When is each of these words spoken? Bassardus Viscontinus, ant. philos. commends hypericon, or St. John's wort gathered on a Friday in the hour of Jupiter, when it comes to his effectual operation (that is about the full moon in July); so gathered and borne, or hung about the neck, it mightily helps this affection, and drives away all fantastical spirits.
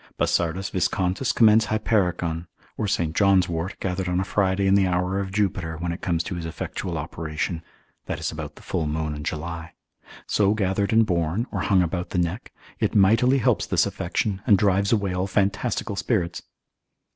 Bassardus 0.17 0.71
Viscontinus, 0.71 1.03
ant. 1.03 1.17
philos. 1.19 1.31
commends 1.31 1.65
hypericon, 1.67 2.47
or 2.75 2.87
St. 2.87 3.15
John's 3.15 3.47
wort 3.47 3.79
gathered 3.79 4.09
on 4.09 4.19
a 4.19 4.23
Friday 4.23 4.65
in 4.65 4.73
the 4.73 4.87
hour 4.87 5.19
of 5.19 5.31
Jupiter, 5.31 5.77
when 5.77 5.91
it 5.91 6.01
comes 6.01 6.23
to 6.23 6.33
his 6.33 6.43
effectual 6.43 6.97
operation 6.97 7.61
(that 8.07 8.19
is 8.19 8.31
about 8.31 8.55
the 8.55 8.63
full 8.63 8.87
moon 8.87 9.13
in 9.13 9.23
July); 9.23 9.73
so 10.25 10.55
gathered 10.55 10.91
and 10.91 11.05
borne, 11.05 11.45
or 11.51 11.61
hung 11.61 11.83
about 11.83 12.09
the 12.09 12.17
neck, 12.17 12.51
it 12.79 12.95
mightily 12.95 13.37
helps 13.37 13.67
this 13.67 13.85
affection, 13.85 14.41
and 14.47 14.57
drives 14.57 14.91
away 14.91 15.13
all 15.13 15.27
fantastical 15.27 15.95
spirits. 15.95 16.41